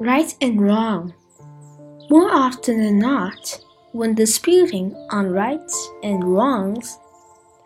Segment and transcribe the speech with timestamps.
[0.00, 1.12] right and wrong.
[2.08, 3.60] More often than not,
[3.92, 6.98] when disputing on rights and wrongs,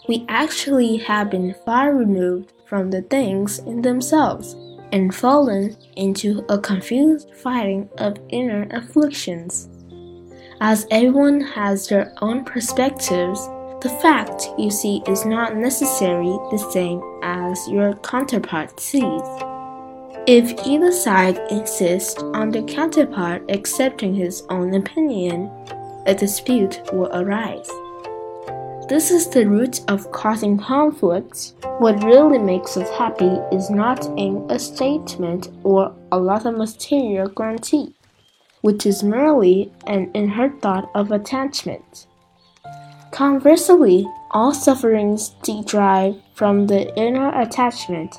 [0.08, 4.54] we actually have been far removed from the things in themselves
[4.90, 9.68] and fallen into a confused fighting of inner afflictions.
[10.60, 13.46] As everyone has their own perspectives,
[13.80, 19.22] the fact you see is not necessarily the same as your counterpart sees.
[20.26, 25.50] If either side insists on the counterpart accepting his own opinion,
[26.06, 27.68] a dispute will arise.
[28.88, 31.52] This is the root of causing conflicts.
[31.78, 37.28] What really makes us happy is not in a statement or a lot of material
[37.28, 37.94] guarantee,
[38.62, 42.06] which is merely an inherent thought of attachment.
[43.10, 48.16] Conversely, all sufferings derive from the inner attachment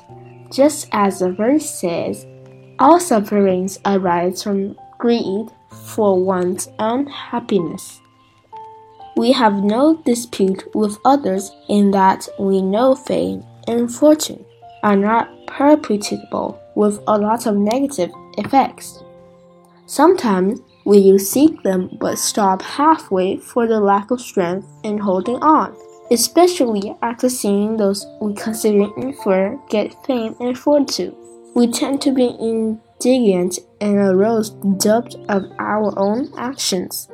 [0.52, 2.26] just as the verse says,
[2.78, 8.00] all sufferings arise from greed for one's own happiness.
[9.16, 14.44] We have no dispute with others in that we know fame and fortune
[14.82, 19.02] are not perpetuable with a lot of negative effects.
[19.86, 25.74] Sometimes we seek them but stop halfway for the lack of strength in holding on
[26.10, 31.14] especially after seeing those we consider inferior get fame and fortune.
[31.54, 37.08] We tend to be indignant and arouse doubt of our own actions.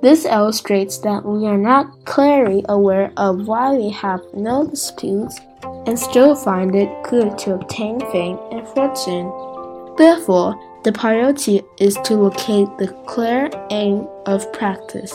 [0.00, 5.40] This illustrates that we are not clearly aware of why we have no disputes
[5.86, 9.32] and still find it good to obtain fame and fortune.
[9.96, 15.12] Therefore, the priority is to locate the clear aim of practice.